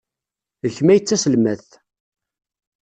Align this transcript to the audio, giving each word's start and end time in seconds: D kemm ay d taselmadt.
D 0.61 0.65
kemm 0.75 0.87
ay 0.93 0.99
d 1.01 1.03
taselmadt. 1.05 1.69